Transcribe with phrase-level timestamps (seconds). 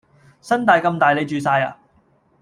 [0.41, 1.77] 新界咁大你住曬呀！